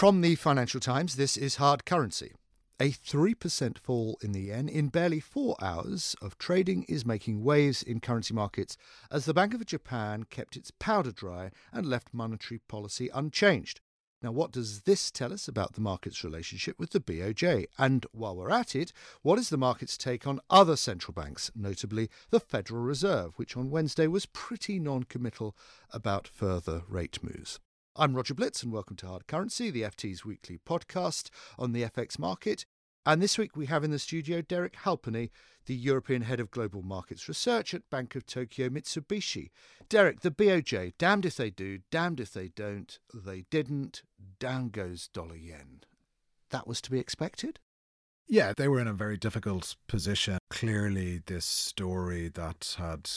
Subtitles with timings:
[0.00, 2.32] From the Financial Times, this is Hard Currency.
[2.80, 7.82] A 3% fall in the yen in barely four hours of trading is making waves
[7.82, 8.78] in currency markets
[9.10, 13.82] as the Bank of Japan kept its powder dry and left monetary policy unchanged.
[14.22, 17.66] Now, what does this tell us about the market's relationship with the BOJ?
[17.76, 22.08] And while we're at it, what is the market's take on other central banks, notably
[22.30, 25.54] the Federal Reserve, which on Wednesday was pretty non committal
[25.90, 27.60] about further rate moves?
[28.00, 31.28] I'm Roger Blitz, and welcome to Hard Currency, the FT's weekly podcast
[31.58, 32.64] on the FX market.
[33.04, 35.30] And this week we have in the studio Derek Halpenny,
[35.66, 39.50] the European Head of Global Markets Research at Bank of Tokyo Mitsubishi.
[39.90, 44.02] Derek, the BOJ, damned if they do, damned if they don't, they didn't,
[44.38, 45.82] down goes dollar yen.
[46.48, 47.58] That was to be expected?
[48.26, 50.38] Yeah, they were in a very difficult position.
[50.48, 53.10] Clearly, this story that had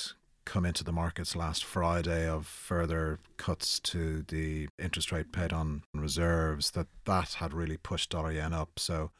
[0.46, 5.84] come into the markets last Friday of further cuts to the interest rate paid on
[5.94, 8.78] reserves that that had really pushed dollar yen up.
[8.78, 9.12] So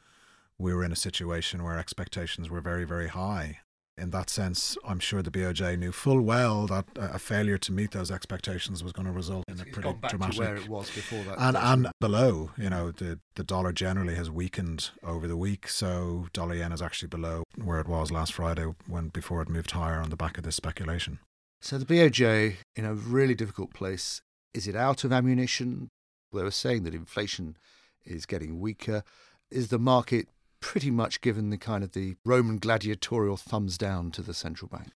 [0.58, 3.58] we were in a situation where expectations were very very high
[3.96, 7.92] in that sense, I'm sure the BOJ knew full well that a failure to meet
[7.92, 11.36] those expectations was going to result in a pretty dramatic where it was before that.
[11.38, 16.26] And and below, you know, the the dollar generally has weakened over the week, so
[16.32, 20.00] dollar yen is actually below where it was last Friday when before it moved higher
[20.00, 21.20] on the back of this speculation.
[21.60, 24.22] So the BOJ in a really difficult place.
[24.52, 25.88] Is it out of ammunition?
[26.32, 27.56] They were saying that inflation
[28.04, 29.02] is getting weaker.
[29.50, 30.28] Is the market
[30.64, 34.92] pretty much given the kind of the Roman gladiatorial thumbs down to the central bank.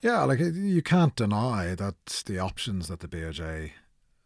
[0.00, 3.72] Yeah, like you can't deny that the options that the BOJ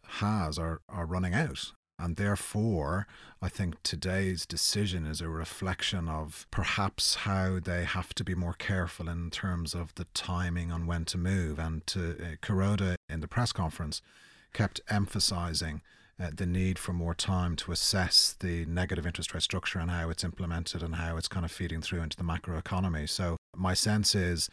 [0.04, 1.72] has are, are running out.
[1.98, 3.06] And therefore,
[3.40, 8.52] I think today's decision is a reflection of perhaps how they have to be more
[8.52, 11.58] careful in terms of the timing on when to move.
[11.58, 14.02] And to, uh, Kuroda in the press conference
[14.52, 15.80] kept emphasizing
[16.18, 20.08] uh, the need for more time to assess the negative interest rate structure and how
[20.08, 23.08] it's implemented and how it's kind of feeding through into the macroeconomy.
[23.08, 24.48] So, my sense is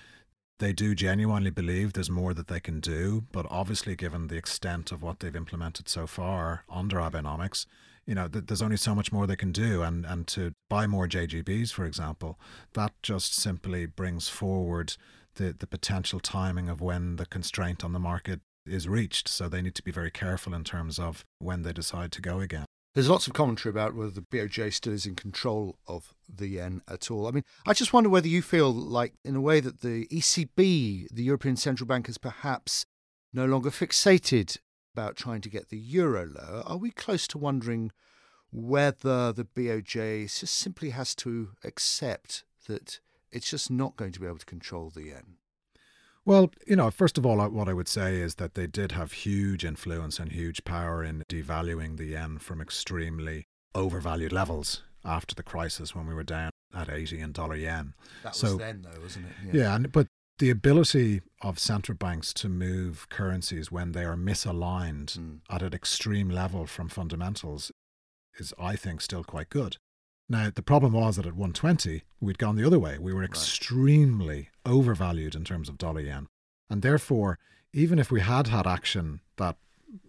[0.60, 4.92] they do genuinely believe there's more that they can do, but obviously, given the extent
[4.92, 7.66] of what they've implemented so far under Abenomics,
[8.06, 9.82] you know, th- there's only so much more they can do.
[9.82, 12.40] And, and to buy more JGBs, for example,
[12.74, 14.96] that just simply brings forward
[15.36, 19.28] the, the potential timing of when the constraint on the market is reached.
[19.28, 22.40] So they need to be very careful in terms of when they decide to go
[22.40, 22.66] again.
[22.94, 26.82] There's lots of commentary about whether the BOJ still is in control of the yen
[26.88, 27.28] at all.
[27.28, 31.08] I mean, I just wonder whether you feel like, in a way, that the ECB,
[31.12, 32.86] the European Central Bank, is perhaps
[33.34, 34.60] no longer fixated
[34.94, 36.62] about trying to get the euro lower.
[36.68, 37.92] Are we close to wondering
[38.52, 43.00] whether the BOJ just simply has to accept that
[43.32, 45.38] it's just not going to be able to control the yen?
[46.26, 49.12] Well, you know, first of all, what I would say is that they did have
[49.12, 53.46] huge influence and huge power in devaluing the yen from extremely
[53.76, 57.94] overvalued levels after the crisis when we were down at 80 in dollar yen.
[58.24, 59.34] That so, was then, though, wasn't it?
[59.54, 60.08] Yeah, yeah and, but
[60.40, 65.40] the ability of central banks to move currencies when they are misaligned mm.
[65.50, 67.72] at an extreme level from fundamentals
[68.40, 69.78] is, I think, still quite good.
[70.30, 72.98] Now, the problem was that at 120, we'd gone the other way.
[72.98, 74.74] We were extremely right.
[74.74, 76.28] overvalued in terms of dollar yen.
[76.70, 77.40] And therefore,
[77.74, 79.58] even if we had had action that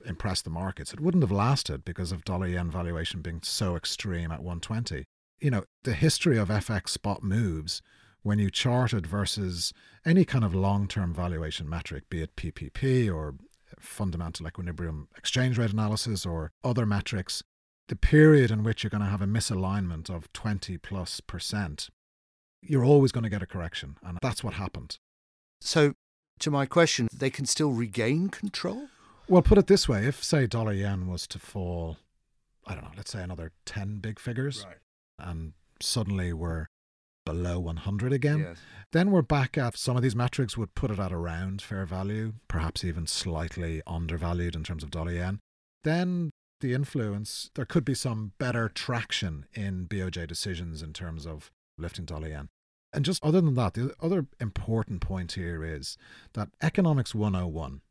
[0.07, 4.31] impressed the markets, it wouldn't have lasted because of dollar yen valuation being so extreme
[4.31, 5.05] at 120.
[5.41, 7.83] You know, the history of FX spot moves
[8.23, 9.73] when you charted versus
[10.05, 13.35] any kind of long term valuation metric, be it PPP or
[13.79, 17.43] fundamental equilibrium exchange rate analysis or other metrics,
[17.89, 21.91] the period in which you're going to have a misalignment of 20 plus percent,
[22.63, 23.97] you're always going to get a correction.
[24.03, 24.99] And that's what happened.
[25.61, 25.95] So,
[26.41, 28.89] to my question, they can still regain control?
[29.29, 31.99] Well, put it this way if, say, dollar yen was to fall,
[32.67, 34.77] I don't know, let's say another 10 big figures, right.
[35.19, 36.67] and suddenly we're
[37.25, 38.59] below 100 again, yes.
[38.93, 42.35] then we're back at some of these metrics would put it at around fair value,
[42.49, 45.41] perhaps even slightly undervalued in terms of dollar yen.
[45.85, 46.31] Then
[46.65, 52.07] the influence, there could be some better traction in BOJ decisions in terms of lifting
[52.07, 52.49] dollar yen.
[52.91, 55.99] And just other than that, the other important point here is
[56.33, 57.83] that Economics 101,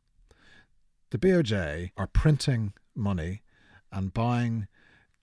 [1.12, 3.44] the BOJ are printing money
[3.92, 4.68] and buying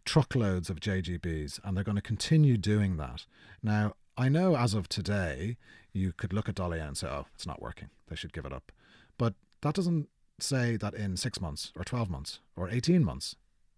[0.04, 3.26] truckloads of JGBs, and they're going to continue doing that.
[3.64, 5.56] Now, I know as of today,
[5.92, 7.88] you could look at dollar yen and say, oh, it's not working.
[8.08, 8.70] They should give it up.
[9.18, 10.08] But that doesn't
[10.42, 13.36] say that in six months or 12 months or 18 months,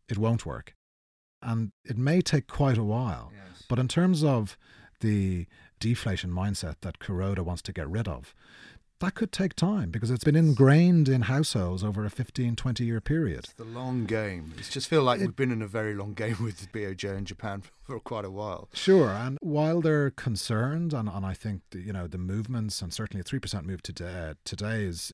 [0.09, 0.75] it won't work.
[1.43, 3.33] And it may take quite a while.
[3.35, 3.65] Yes.
[3.69, 4.57] But in terms of
[5.01, 5.47] the
[5.81, 8.35] deflation mindset that Kuroda wants to get rid of,
[9.03, 13.01] that could take time because it's been ingrained in households over a 15, 20 year
[13.01, 13.41] period.
[13.41, 14.55] It's the long game.
[14.57, 17.19] It just feels like it, we've been in a very long game with the BOJ
[17.19, 18.69] in Japan for quite a while.
[18.73, 19.11] Sure.
[19.11, 23.21] And while they're concerned, and, and I think, the, you know, the movements, and certainly
[23.21, 25.13] a 3% move today, today is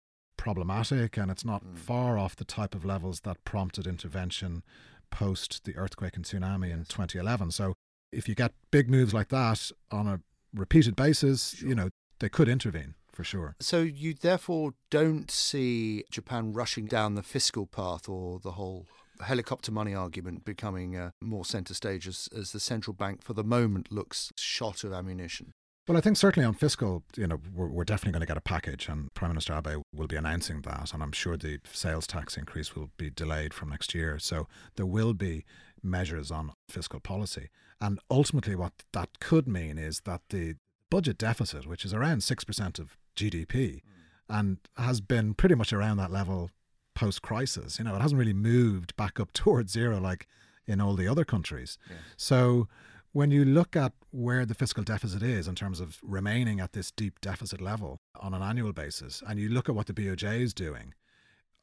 [0.48, 1.76] problematic and it's not mm.
[1.76, 4.62] far off the type of levels that prompted intervention
[5.10, 7.50] post the earthquake and tsunami in 2011.
[7.50, 7.74] So
[8.12, 10.20] if you get big moves like that on a
[10.54, 11.68] repeated basis, sure.
[11.68, 11.90] you know,
[12.20, 13.56] they could intervene for sure.
[13.60, 18.86] So you therefore don't see Japan rushing down the fiscal path or the whole
[19.20, 23.44] helicopter money argument becoming uh, more centre stage as, as the central bank for the
[23.44, 25.52] moment looks shot of ammunition.
[25.88, 28.43] Well, I think certainly on fiscal, you know, we're, we're definitely going to get a
[28.43, 32.37] package, and Prime Minister Abe will be announcing that, and I'm sure the sales tax
[32.37, 34.19] increase will be delayed from next year.
[34.19, 34.46] So
[34.76, 35.46] there will be
[35.82, 37.49] measures on fiscal policy,
[37.81, 40.56] and ultimately, what that could mean is that the
[40.90, 43.81] budget deficit, which is around six percent of GDP mm.
[44.29, 46.50] and has been pretty much around that level
[46.94, 47.79] post crisis.
[47.79, 50.26] You know, it hasn't really moved back up towards zero like
[50.67, 51.79] in all the other countries.
[51.88, 51.99] Yes.
[52.19, 52.69] So
[53.12, 56.90] when you look at where the fiscal deficit is in terms of remaining at this
[56.90, 60.55] deep deficit level on an annual basis, and you look at what the BOJ is
[60.55, 60.94] doing,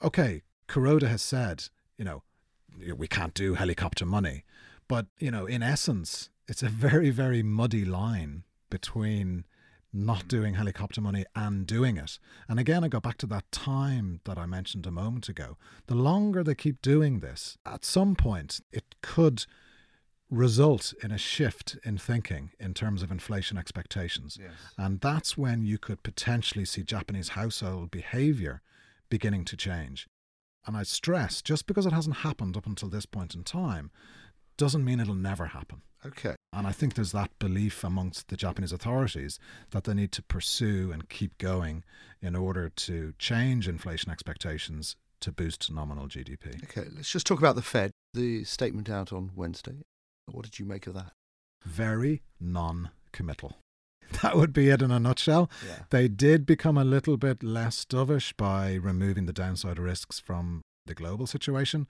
[0.03, 1.65] okay, Kuroda has said,
[1.97, 2.23] you know,
[2.95, 4.43] we can't do helicopter money.
[4.87, 9.45] But, you know, in essence, it's a very, very muddy line between
[9.93, 12.19] not doing helicopter money and doing it.
[12.49, 15.57] And again, I go back to that time that I mentioned a moment ago.
[15.87, 19.45] The longer they keep doing this, at some point, it could
[20.29, 24.37] result in a shift in thinking in terms of inflation expectations.
[24.41, 24.51] Yes.
[24.77, 28.61] And that's when you could potentially see Japanese household behavior
[29.09, 30.07] beginning to change.
[30.65, 33.91] And I stress, just because it hasn't happened up until this point in time,
[34.57, 35.81] doesn't mean it'll never happen.
[36.05, 36.35] Okay.
[36.53, 39.39] And I think there's that belief amongst the Japanese authorities
[39.71, 41.83] that they need to pursue and keep going
[42.21, 46.63] in order to change inflation expectations to boost nominal GDP.
[46.63, 47.91] Okay, let's just talk about the Fed.
[48.13, 49.83] The statement out on Wednesday.
[50.31, 51.11] What did you make of that?
[51.63, 53.57] Very non committal.
[54.21, 55.49] That would be it in a nutshell.
[55.67, 55.79] Yeah.
[55.89, 60.93] They did become a little bit less dovish by removing the downside risks from the
[60.93, 61.87] global situation,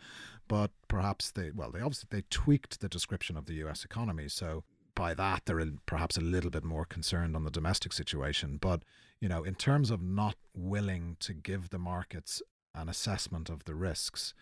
[0.47, 3.83] but perhaps they well they obviously they tweaked the description of the U.S.
[3.83, 4.63] economy, so
[4.95, 8.57] by that they're perhaps a little bit more concerned on the domestic situation.
[8.59, 8.83] But
[9.19, 12.41] you know, in terms of not willing to give the markets
[12.73, 14.33] an assessment of the risks,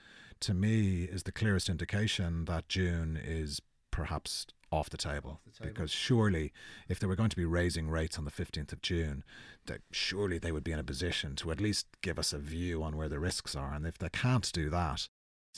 [0.42, 3.62] to me is the clearest indication that June is
[3.94, 5.72] perhaps off the table, off the table.
[5.72, 6.51] because surely
[6.90, 9.24] if they were going to be raising rates on the 15th of June
[9.68, 12.81] that surely they would be in a position to at least give us a view
[12.81, 15.07] on where the risks are and if they can't do that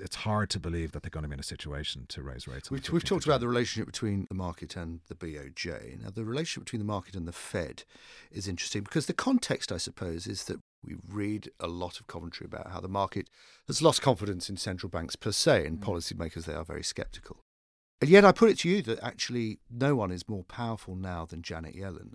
[0.02, 2.70] it's hard to believe that they're going to be in a situation to raise rates.
[2.70, 6.04] We've, we've talked about the relationship between the market and the BOJ.
[6.04, 7.86] Now, the relationship between the market and the Fed
[8.30, 12.46] is interesting because the context, I suppose, is that we read a lot of commentary
[12.46, 13.30] about how the market
[13.68, 15.84] has lost confidence in central banks per se, and mm.
[15.84, 17.45] policymakers they are very sceptical.
[18.02, 21.26] And yet, I put it to you that actually no one is more powerful now
[21.26, 22.14] than Janet Yellen.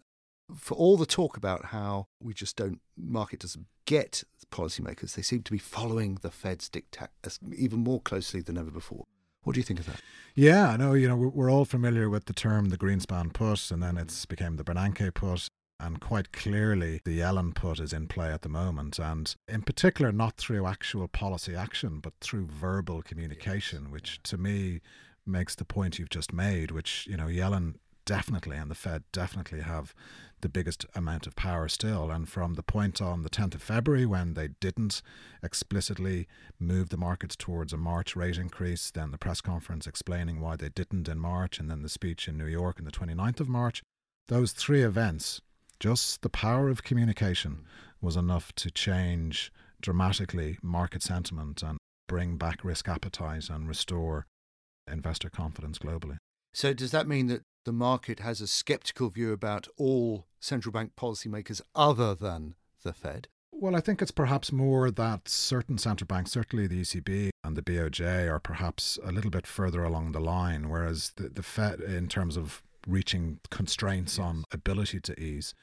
[0.54, 5.42] For all the talk about how we just don't, market doesn't get policymakers, they seem
[5.42, 7.08] to be following the Fed's diktat
[7.56, 9.06] even more closely than ever before.
[9.42, 10.00] What do you think of that?
[10.34, 13.82] Yeah, I know, you know, we're all familiar with the term the Greenspan put, and
[13.82, 15.48] then it's became the Bernanke put.
[15.78, 18.98] And quite clearly, the Yellen put is in play at the moment.
[18.98, 24.82] And in particular, not through actual policy action, but through verbal communication, which to me
[25.26, 27.74] makes the point you've just made, which, you know, Yellen
[28.04, 29.94] definitely and the Fed definitely have
[30.40, 32.10] the biggest amount of power still.
[32.10, 35.02] And from the point on the 10th of February, when they didn't
[35.42, 36.26] explicitly
[36.58, 40.70] move the markets towards a March rate increase, then the press conference explaining why they
[40.70, 43.82] didn't in March, and then the speech in New York on the 29th of March,
[44.28, 45.40] those three events,
[45.78, 47.64] just the power of communication
[48.00, 54.26] was enough to change dramatically market sentiment and bring back risk appetite and restore
[54.90, 56.16] investor confidence globally.
[56.52, 60.92] So, does that mean that the market has a skeptical view about all central bank
[60.96, 63.28] policymakers other than the Fed?
[63.52, 67.62] Well, I think it's perhaps more that certain central banks, certainly the ECB and the
[67.62, 72.08] BOJ, are perhaps a little bit further along the line, whereas the, the Fed, in
[72.08, 75.54] terms of reaching constraints on ability to ease,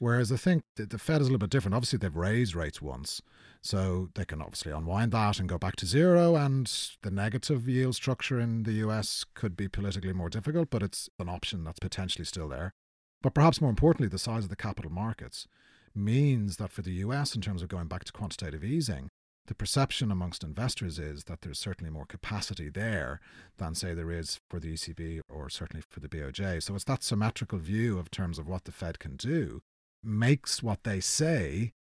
[0.00, 1.74] Whereas I think the Fed is a little bit different.
[1.74, 3.20] Obviously, they've raised rates once,
[3.60, 6.36] so they can obviously unwind that and go back to zero.
[6.36, 11.10] And the negative yield structure in the US could be politically more difficult, but it's
[11.18, 12.72] an option that's potentially still there.
[13.20, 15.46] But perhaps more importantly, the size of the capital markets
[15.94, 19.10] means that for the US, in terms of going back to quantitative easing,
[19.48, 23.20] the perception amongst investors is that there's certainly more capacity there
[23.58, 26.62] than, say, there is for the ECB or certainly for the BOJ.
[26.62, 29.60] So it's that symmetrical view of terms of what the Fed can do
[30.02, 31.72] makes what they say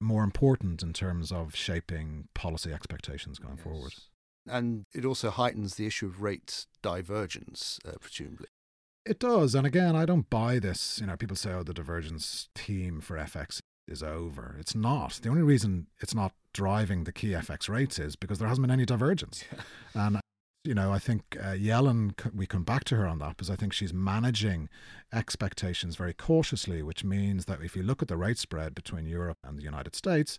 [0.00, 3.64] more important in terms of shaping policy expectations going yes.
[3.64, 3.92] forward.
[4.46, 8.48] And it also heightens the issue of rate divergence, uh, presumably.
[9.04, 9.54] It does.
[9.54, 10.98] And again, I don't buy this.
[11.00, 14.56] You know, people say, oh, the divergence theme for FX is over.
[14.58, 15.20] It's not.
[15.22, 18.72] The only reason it's not driving the key FX rates is because there hasn't been
[18.72, 19.44] any divergence.
[19.94, 20.06] Yeah.
[20.06, 20.20] And
[20.64, 23.56] you know, I think uh, Yellen, we come back to her on that because I
[23.56, 24.68] think she's managing
[25.12, 29.38] expectations very cautiously, which means that if you look at the rate spread between Europe
[29.42, 30.38] and the United States,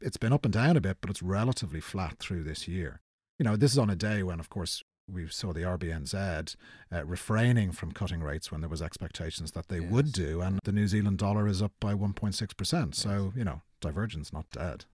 [0.00, 3.00] it's been up and down a bit, but it's relatively flat through this year.
[3.38, 6.54] You know, this is on a day when, of course, we saw the RBNZ
[6.92, 9.90] uh, refraining from cutting rates when there was expectations that they yes.
[9.90, 12.94] would do, and the New Zealand dollar is up by 1.6%.
[12.94, 14.84] So, you know, divergence not dead.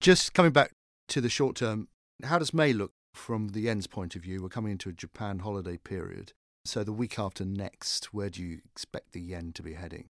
[0.00, 0.72] Just coming back
[1.08, 1.88] to the short term,
[2.24, 5.40] how does May look from the yen's point of view, we're coming into a Japan
[5.40, 6.32] holiday period.
[6.64, 10.08] So the week after next, where do you expect the yen to be heading?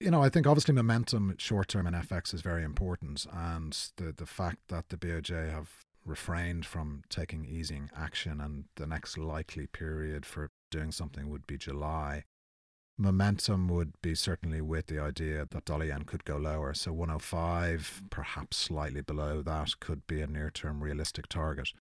[0.00, 3.26] You know, I think obviously momentum short term in FX is very important.
[3.32, 5.70] And the, the fact that the BOJ have
[6.04, 11.56] refrained from taking easing action and the next likely period for doing something would be
[11.56, 12.24] July.
[12.96, 16.74] Momentum would be certainly with the idea that dollar yen could go lower.
[16.74, 21.72] So 105, perhaps slightly below that, could be a near term realistic target.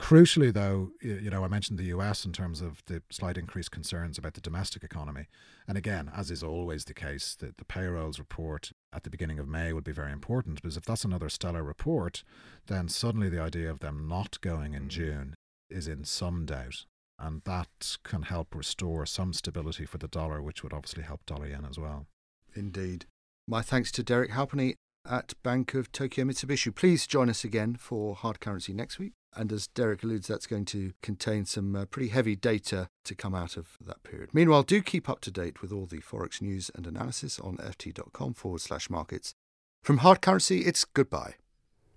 [0.00, 4.18] Crucially, though, you know, I mentioned the US in terms of the slight increased concerns
[4.18, 5.26] about the domestic economy.
[5.66, 9.48] And again, as is always the case, the, the payrolls report at the beginning of
[9.48, 12.22] May would be very important because if that's another stellar report,
[12.66, 15.34] then suddenly the idea of them not going in June
[15.70, 16.84] is in some doubt.
[17.18, 21.46] And that can help restore some stability for the dollar, which would obviously help dollar
[21.46, 22.06] yen as well.
[22.54, 23.06] Indeed.
[23.48, 24.74] My thanks to Derek Halpenny
[25.08, 26.74] at Bank of Tokyo Mitsubishi.
[26.74, 29.12] Please join us again for Hard Currency next week.
[29.34, 33.34] And as Derek alludes, that's going to contain some uh, pretty heavy data to come
[33.34, 34.30] out of that period.
[34.32, 38.34] Meanwhile, do keep up to date with all the Forex news and analysis on ft.com
[38.34, 39.34] forward slash markets.
[39.82, 41.34] From Hard Currency, it's goodbye.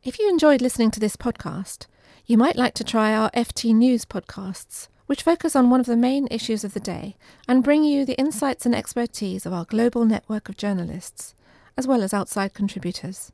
[0.04, 1.88] If you enjoyed listening to this podcast,
[2.26, 5.98] you might like to try our FT News podcasts, which focus on one of the
[5.98, 7.16] main issues of the day
[7.48, 11.34] and bring you the insights and expertise of our global network of journalists,
[11.76, 13.32] as well as outside contributors.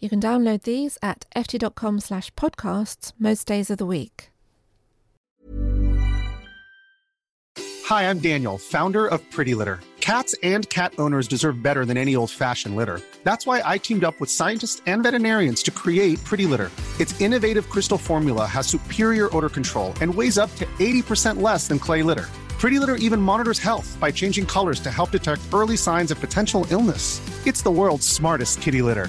[0.00, 4.30] You can download these at ft.com slash podcasts most days of the week.
[7.86, 9.80] Hi, I'm Daniel, founder of Pretty Litter.
[10.00, 13.00] Cats and cat owners deserve better than any old-fashioned litter.
[13.24, 16.70] That's why I teamed up with scientists and veterinarians to create Pretty Litter.
[17.00, 21.78] Its innovative crystal formula has superior odor control and weighs up to 80% less than
[21.78, 22.26] clay litter.
[22.58, 26.66] Pretty Litter even monitors health by changing colors to help detect early signs of potential
[26.70, 27.20] illness.
[27.46, 29.08] It's the world's smartest kitty litter.